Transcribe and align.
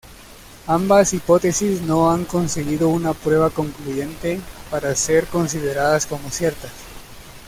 Ambas 0.65 1.13
hipótesis 1.13 1.83
no 1.83 2.09
han 2.09 2.25
conseguido 2.25 2.89
una 2.89 3.13
prueba 3.13 3.51
concluyente 3.51 4.41
para 4.71 4.95
ser 4.95 5.27
consideradas 5.27 6.07
como 6.07 6.31
ciertas. 6.31 6.71